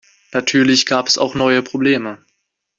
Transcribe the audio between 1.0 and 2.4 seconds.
es auch neue Probleme.